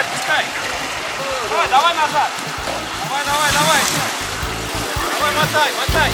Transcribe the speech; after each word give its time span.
отпускай. 0.00 0.44
Давай, 1.50 1.68
давай 1.68 1.94
назад. 1.94 2.30
Давай, 3.04 3.24
давай, 3.24 3.50
давай. 3.52 3.80
Давай, 5.12 5.32
мотай, 5.36 5.70
мотай. 5.78 6.10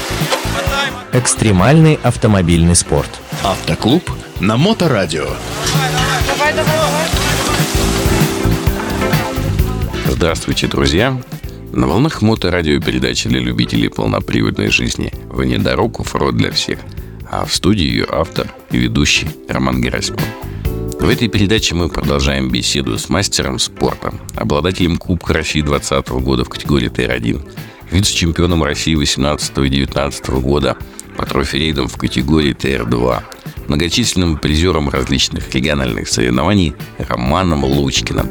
Мотай, 0.54 0.90
мотай. 0.90 1.20
Экстремальный 1.20 1.98
автомобильный 2.02 2.74
спорт. 2.74 3.10
Автоклуб 3.44 4.10
на 4.40 4.56
Моторадио. 4.56 5.26
Давай, 6.26 6.52
давай, 6.52 6.52
давай. 6.52 7.06
Здравствуйте, 10.08 10.66
друзья! 10.66 11.20
На 11.72 11.86
волнах 11.86 12.22
моторадио 12.22 12.80
передачи 12.80 13.28
для 13.28 13.38
любителей 13.38 13.90
полноприводной 13.90 14.70
жизни 14.70 15.12
«Вне 15.28 15.58
дорог 15.58 16.00
оффроуд 16.00 16.36
для 16.36 16.50
всех», 16.50 16.78
а 17.30 17.44
в 17.44 17.54
студии 17.54 17.84
ее 17.84 18.06
автор 18.10 18.48
и 18.70 18.78
ведущий 18.78 19.28
Роман 19.48 19.82
Герасимов. 19.82 20.22
В 21.06 21.08
этой 21.08 21.28
передаче 21.28 21.76
мы 21.76 21.88
продолжаем 21.88 22.50
беседу 22.50 22.98
с 22.98 23.08
мастером 23.08 23.60
спорта, 23.60 24.12
обладателем 24.34 24.96
Кубка 24.96 25.34
России 25.34 25.60
2020 25.60 26.08
года 26.24 26.44
в 26.44 26.48
категории 26.48 26.88
ТР-1, 26.88 27.48
вице-чемпионом 27.92 28.64
России 28.64 28.96
18 28.96 29.56
и 29.58 29.68
19 29.68 30.30
года 30.40 30.76
по 31.16 31.24
трофи-рейдам 31.24 31.86
в 31.86 31.96
категории 31.96 32.54
ТР-2, 32.54 33.22
многочисленным 33.68 34.36
призером 34.36 34.88
различных 34.88 35.54
региональных 35.54 36.08
соревнований 36.08 36.74
Романом 36.98 37.62
Лучкиным. 37.62 38.28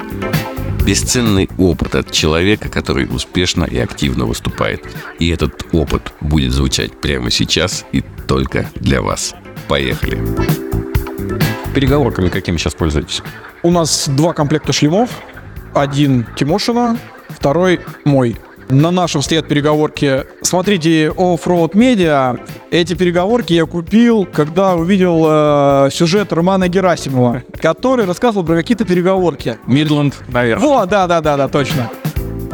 Бесценный 0.85 1.49
опыт 1.57 1.95
от 1.95 2.11
человека, 2.11 2.67
который 2.67 3.05
успешно 3.05 3.63
и 3.63 3.77
активно 3.77 4.25
выступает. 4.25 4.83
И 5.17 5.29
этот 5.29 5.65
опыт 5.71 6.11
будет 6.19 6.51
звучать 6.51 6.99
прямо 6.99 7.31
сейчас 7.31 7.85
и 7.93 8.03
только 8.27 8.69
для 8.75 9.01
вас. 9.01 9.33
Поехали! 9.69 10.19
Переговорками 11.75 12.29
какими 12.29 12.55
сейчас 12.55 12.73
пользуетесь? 12.73 13.21
У 13.61 13.69
нас 13.69 14.07
два 14.07 14.31
комплекта 14.31 14.71
шлемов. 14.71 15.09
Один 15.73 16.25
Тимошина, 16.37 16.97
второй 17.27 17.81
мой. 18.05 18.37
На 18.69 18.91
нашем 18.91 19.21
стоят 19.21 19.49
переговорки. 19.49 20.23
Смотрите, 20.41 21.07
Offroad 21.09 21.73
Media. 21.73 22.39
Эти 22.71 22.93
переговорки 22.93 23.51
я 23.51 23.65
купил, 23.65 24.25
когда 24.25 24.75
увидел 24.75 25.25
э, 25.27 25.89
сюжет 25.91 26.31
Романа 26.31 26.69
Герасимова, 26.69 27.43
который 27.61 28.05
рассказывал 28.05 28.45
про 28.45 28.55
какие-то 28.55 28.85
переговорки. 28.85 29.57
Мидланд, 29.67 30.15
наверное. 30.29 30.65
Вот, 30.65 30.89
да, 30.89 31.07
да, 31.07 31.19
да, 31.19 31.35
да, 31.35 31.49
точно. 31.49 31.91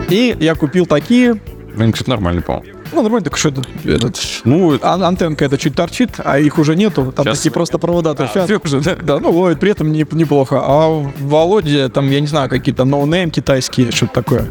И 0.09 0.35
я 0.39 0.55
купил 0.55 0.87
такие. 0.87 1.35
Блин, 1.75 1.91
кстати, 1.91 2.09
нормальный, 2.09 2.41
по 2.41 2.63
Ну, 2.93 3.01
нормально, 3.01 3.23
так 3.25 3.37
что 3.37 3.49
это, 3.49 3.61
этот, 3.85 4.19
Ну, 4.43 4.77
ан- 4.81 5.03
антенка 5.03 5.45
это 5.45 5.57
чуть 5.57 5.75
торчит, 5.75 6.11
а 6.23 6.39
их 6.39 6.59
уже 6.59 6.75
нету. 6.75 7.11
Там 7.15 7.25
Щас- 7.25 7.37
такие 7.37 7.51
просто 7.51 7.77
провода 7.77 8.13
торчат. 8.13 8.45
всё 8.45 8.59
уже, 8.63 8.81
да. 8.81 8.95
Да, 8.95 9.19
ну 9.19 9.31
ловит 9.31 9.59
при 9.59 9.71
этом 9.71 9.91
не- 9.91 10.05
неплохо. 10.11 10.59
А 10.63 10.87
в 10.89 11.11
Володе, 11.19 11.89
там, 11.89 12.09
я 12.09 12.19
не 12.19 12.27
знаю, 12.27 12.49
какие-то 12.49 12.83
no-name 12.85 13.31
китайские, 13.31 13.91
что-то 13.91 14.13
такое. 14.13 14.45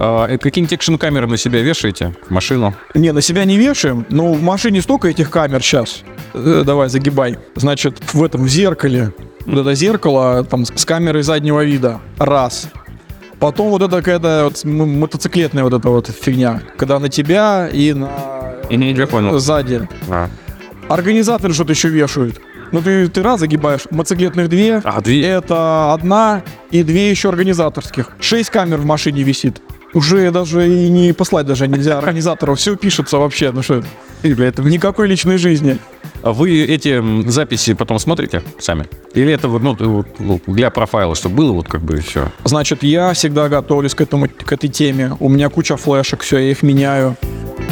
а, 0.00 0.28
какие-нибудь 0.38 0.72
экшн-камеры 0.74 1.26
на 1.26 1.36
себя 1.36 1.60
вешаете 1.60 2.14
в 2.28 2.30
машину? 2.30 2.72
Не, 2.94 3.12
на 3.12 3.20
себя 3.20 3.44
не 3.44 3.56
вешаем, 3.58 4.06
но 4.10 4.32
в 4.32 4.40
машине 4.42 4.80
столько 4.80 5.08
этих 5.08 5.28
камер 5.28 5.60
сейчас. 5.60 6.02
Э, 6.34 6.62
давай, 6.64 6.88
загибай. 6.88 7.36
Значит, 7.56 7.98
в 8.12 8.22
этом 8.22 8.44
в 8.44 8.48
зеркале. 8.48 9.12
Вот 9.44 9.58
это 9.62 9.74
зеркало 9.74 10.44
там 10.44 10.64
с 10.66 10.72
с 10.76 10.84
камерой 10.84 11.22
заднего 11.24 11.64
вида. 11.64 11.98
Раз. 12.18 12.68
Потом 13.40 13.68
вот 13.70 13.82
это 13.82 13.96
какая-то 13.98 14.44
вот 14.44 14.64
мотоциклетная 14.64 15.62
вот 15.64 15.72
эта 15.72 15.88
вот 15.88 16.08
фигня. 16.08 16.62
Когда 16.76 16.98
на 16.98 17.08
тебя 17.08 17.68
и 17.72 17.92
на 17.92 18.54
Я 18.68 19.06
понял. 19.06 19.38
сзади. 19.38 19.88
А. 20.08 20.28
Организаторы 20.88 21.54
что-то 21.54 21.72
еще 21.72 21.88
вешают. 21.88 22.40
Ну 22.72 22.82
ты, 22.82 23.08
ты 23.08 23.22
раз 23.22 23.40
загибаешь, 23.40 23.82
мотоциклетных 23.90 24.48
две. 24.48 24.80
А, 24.84 25.00
две. 25.00 25.24
Это 25.26 25.92
одна 25.94 26.42
и 26.70 26.82
две 26.82 27.10
еще 27.10 27.28
организаторских. 27.28 28.10
Шесть 28.20 28.50
камер 28.50 28.78
в 28.78 28.84
машине 28.84 29.22
висит. 29.22 29.62
Уже 29.94 30.30
даже 30.30 30.68
и 30.68 30.88
не 30.88 31.12
послать 31.12 31.46
даже 31.46 31.66
нельзя 31.66 31.98
организатору. 31.98 32.54
Все 32.54 32.76
пишется 32.76 33.18
вообще. 33.18 33.52
Ну 33.52 33.62
что, 33.62 33.82
это 34.22 34.62
никакой 34.62 35.08
личной 35.08 35.38
жизни. 35.38 35.78
А 36.22 36.32
вы 36.32 36.64
эти 36.64 37.28
записи 37.28 37.74
потом 37.74 37.98
смотрите 37.98 38.42
сами? 38.58 38.86
Или 39.14 39.32
это 39.32 39.48
вот, 39.48 39.62
ну, 39.62 39.74
вот, 39.78 40.06
ну, 40.18 40.40
для 40.46 40.70
профайла, 40.70 41.14
чтобы 41.14 41.36
было 41.36 41.52
вот 41.52 41.68
как 41.68 41.80
бы 41.80 42.00
все? 42.00 42.30
Значит, 42.44 42.82
я 42.82 43.12
всегда 43.12 43.48
готовлюсь 43.48 43.94
к 43.94 44.00
этому, 44.00 44.28
к 44.28 44.52
этой 44.52 44.68
теме. 44.68 45.16
У 45.20 45.28
меня 45.28 45.48
куча 45.48 45.76
флешек, 45.76 46.22
все, 46.22 46.38
я 46.38 46.50
их 46.50 46.62
меняю. 46.62 47.16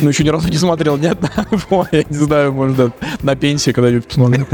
Ну, 0.01 0.09
еще 0.09 0.25
ни 0.25 0.29
разу 0.29 0.49
не 0.49 0.57
смотрел 0.57 0.97
ни 0.97 1.07
одного. 1.07 1.87
Я 1.93 2.03
не 2.09 2.17
знаю, 2.17 2.53
может, 2.53 2.77
да, 2.77 2.93
на 3.23 3.35
пенсии 3.35 3.71
когда-нибудь 3.71 4.07
посмотрю. 4.07 4.47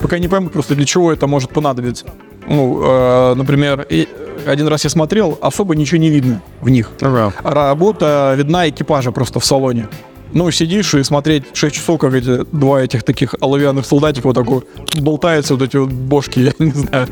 Пока 0.00 0.18
не 0.20 0.28
пойму 0.28 0.48
просто, 0.48 0.76
для 0.76 0.84
чего 0.84 1.12
это 1.12 1.26
может 1.26 1.50
понадобиться. 1.50 2.06
Ну, 2.46 2.82
э, 2.84 3.34
например, 3.34 3.86
один 4.46 4.68
раз 4.68 4.84
я 4.84 4.90
смотрел, 4.90 5.38
особо 5.40 5.74
ничего 5.74 5.98
не 5.98 6.10
видно 6.10 6.42
в 6.60 6.68
них. 6.68 6.90
Работа 7.42 8.34
видна 8.36 8.68
экипажа 8.68 9.12
просто 9.12 9.40
в 9.40 9.44
салоне. 9.44 9.88
Ну, 10.32 10.50
сидишь 10.50 10.94
и 10.94 11.02
смотреть 11.02 11.44
6 11.52 11.74
часов, 11.74 12.00
как 12.00 12.14
эти 12.14 12.44
два 12.52 12.82
этих 12.82 13.02
таких 13.02 13.34
оловянных 13.40 13.84
солдатика 13.84 14.26
вот 14.28 14.34
такой 14.34 14.62
болтаются, 15.00 15.54
вот 15.54 15.62
эти 15.62 15.76
вот 15.76 15.90
бошки, 15.90 16.38
я 16.40 16.52
не 16.58 16.70
знаю. 16.70 17.06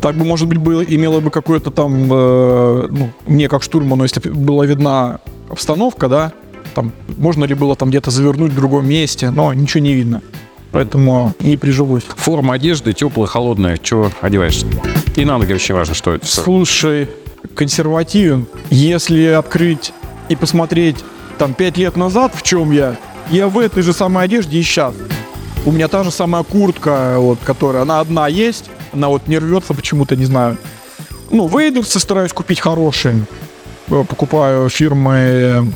Так 0.00 0.16
бы, 0.16 0.24
может 0.24 0.48
быть, 0.48 0.58
было, 0.58 0.82
имело 0.82 1.20
бы 1.20 1.30
какое-то 1.30 1.70
там, 1.70 2.08
э, 2.12 2.88
ну, 2.90 3.10
мне 3.26 3.48
как 3.48 3.62
штурману, 3.62 4.02
если 4.04 4.20
бы 4.20 4.34
была 4.34 4.66
видна 4.66 5.20
обстановка, 5.48 6.08
да, 6.08 6.32
там, 6.74 6.92
можно 7.16 7.44
ли 7.44 7.54
было 7.54 7.76
там 7.76 7.90
где-то 7.90 8.10
завернуть 8.10 8.52
в 8.52 8.56
другом 8.56 8.88
месте, 8.88 9.30
но 9.30 9.52
ничего 9.52 9.82
не 9.82 9.94
видно. 9.94 10.22
Поэтому 10.72 11.34
не 11.40 11.56
прижилось. 11.56 12.04
Форма 12.04 12.54
одежды, 12.54 12.92
теплая, 12.92 13.26
холодная, 13.26 13.78
что 13.82 14.10
одеваешься? 14.20 14.66
И 15.16 15.24
на 15.24 15.38
ноги 15.38 15.52
очень 15.52 15.74
важно, 15.74 15.94
что 15.94 16.14
это 16.14 16.26
всё. 16.26 16.42
Слушай, 16.42 17.08
консервативен. 17.54 18.46
Если 18.70 19.24
открыть 19.26 19.92
и 20.28 20.36
посмотреть 20.36 20.96
там 21.38 21.54
пять 21.54 21.76
лет 21.76 21.96
назад, 21.96 22.32
в 22.34 22.42
чем 22.42 22.70
я, 22.70 22.96
я 23.30 23.48
в 23.48 23.58
этой 23.58 23.82
же 23.82 23.92
самой 23.92 24.24
одежде 24.24 24.58
и 24.58 24.62
сейчас. 24.62 24.94
У 25.66 25.72
меня 25.72 25.88
та 25.88 26.04
же 26.04 26.10
самая 26.10 26.42
куртка, 26.42 27.16
вот, 27.18 27.38
которая, 27.44 27.82
она 27.82 28.00
одна 28.00 28.28
есть, 28.28 28.70
она 28.92 29.08
вот 29.08 29.26
не 29.26 29.38
рвется 29.38 29.74
почему-то, 29.74 30.16
не 30.16 30.24
знаю. 30.24 30.56
Ну, 31.30 31.48
вейдерсы 31.48 32.00
стараюсь 32.00 32.32
купить 32.32 32.60
хорошие. 32.60 33.24
Э, 33.88 34.04
Покупаю 34.08 34.68
фирмы, 34.68 35.72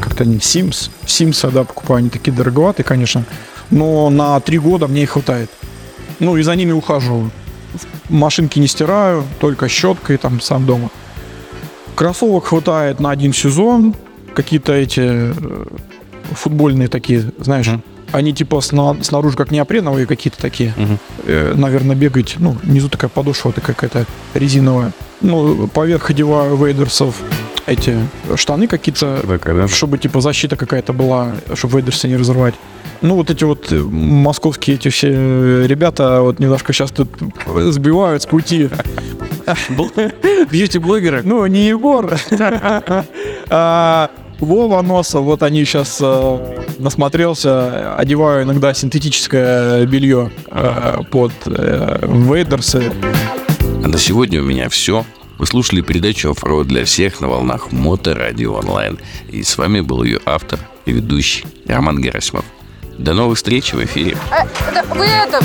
как-то 0.00 0.24
они, 0.24 0.36
Sims. 0.36 0.90
Sims, 1.06 1.50
да, 1.50 1.64
покупаю, 1.64 1.98
они 1.98 2.10
такие 2.10 2.32
дороговатые, 2.32 2.84
конечно. 2.84 3.24
Но 3.70 4.10
на 4.10 4.38
три 4.40 4.58
года 4.58 4.86
мне 4.88 5.04
их 5.04 5.10
хватает. 5.10 5.50
Ну, 6.18 6.36
и 6.36 6.42
за 6.42 6.56
ними 6.56 6.72
ухаживаю. 6.72 7.30
Машинки 8.08 8.58
не 8.58 8.66
стираю, 8.68 9.24
только 9.40 9.68
щеткой 9.68 10.16
там 10.16 10.40
сам 10.40 10.66
дома. 10.66 10.90
Кроссовок 11.94 12.46
хватает 12.46 13.00
на 13.00 13.10
один 13.10 13.32
сезон. 13.32 13.94
Какие-то 14.34 14.72
эти 14.74 15.00
э, 15.00 15.64
футбольные 16.32 16.88
такие, 16.88 17.32
знаешь, 17.38 17.68
они 18.12 18.32
типа 18.34 18.60
сна- 18.60 18.96
снаружи 19.02 19.36
как 19.36 19.50
неопреновые 19.50 20.06
какие-то 20.06 20.40
такие. 20.40 20.74
Э, 21.24 21.54
наверное, 21.56 21.96
бегать. 21.96 22.36
Ну, 22.38 22.56
внизу 22.62 22.88
такая 22.88 23.08
подошва 23.08 23.52
такая 23.52 23.74
какая-то 23.74 24.06
резиновая. 24.34 24.92
Ну, 25.22 25.66
поверх 25.68 26.10
одеваю 26.10 26.56
вейдерсов 26.56 27.16
эти 27.66 27.96
штаны 28.36 28.68
какие-то, 28.68 29.20
чтобы 29.68 29.98
типа 29.98 30.20
защита 30.20 30.56
какая-то 30.56 30.92
была, 30.92 31.32
чтобы 31.54 31.78
вейдерсы 31.78 32.06
не 32.08 32.16
разорвать. 32.16 32.54
Ну, 33.02 33.16
вот 33.16 33.30
эти 33.30 33.44
вот 33.44 33.72
э, 33.72 33.78
московские 33.78 34.76
эти 34.76 34.88
все 34.88 35.08
э, 35.12 35.66
ребята 35.66 36.20
вот 36.22 36.38
немножко 36.38 36.72
сейчас 36.72 36.90
тут 36.90 37.08
сбивают 37.46 38.22
с 38.22 38.26
пути. 38.26 38.68
Бьюти-блогеры? 40.50 41.22
Ну, 41.22 41.46
не 41.46 41.68
Егор, 41.68 42.12
а 43.50 44.10
Вова 44.40 44.82
Носов. 44.82 45.24
Вот 45.24 45.42
они 45.42 45.64
сейчас 45.64 46.00
насмотрелся. 46.78 47.96
Одеваю 47.96 48.44
иногда 48.44 48.74
синтетическое 48.74 49.86
белье 49.86 50.30
э, 50.50 50.98
под 51.10 51.32
э, 51.46 51.98
вейдерсы. 52.06 52.92
А 53.84 53.88
на 53.88 53.98
сегодня 53.98 54.40
у 54.40 54.44
меня 54.44 54.68
все. 54.68 55.04
Вы 55.38 55.46
слушали 55.46 55.82
передачу 55.82 56.30
«Оффроуд 56.30 56.66
для 56.66 56.84
всех» 56.84 57.20
на 57.20 57.28
волнах 57.28 57.70
Моторадио 57.70 58.54
онлайн. 58.54 58.98
И 59.28 59.42
с 59.42 59.58
вами 59.58 59.80
был 59.80 60.02
ее 60.02 60.18
автор 60.24 60.58
и 60.86 60.92
ведущий 60.92 61.44
Роман 61.66 62.00
Герасимов. 62.00 62.44
До 62.98 63.14
новых 63.14 63.36
встреч 63.36 63.72
в 63.72 63.84
эфире. 63.84 64.16
Э, 64.30 64.44
да 64.72 64.82
вы 64.94 65.04
это, 65.06 65.40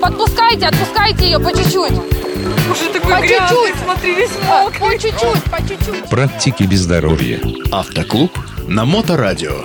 подпускайте, 0.00 0.66
отпускайте 0.66 1.24
ее 1.26 1.38
по 1.38 1.50
чуть-чуть. 1.52 1.92
Уже 1.92 2.92
такой 2.92 3.12
По 3.14 3.20
грязный, 3.20 3.48
чуть-чуть. 3.48 3.82
смотри, 3.84 4.14
весь 4.14 4.30
По 4.30 4.62
мокрый. 4.62 4.98
чуть-чуть, 4.98 5.42
по 5.44 5.58
чуть-чуть. 5.58 6.08
Практики 6.08 6.62
без 6.64 6.80
здоровья. 6.80 7.40
Автоклуб 7.72 8.30
на 8.68 8.84
Моторадио. 8.84 9.64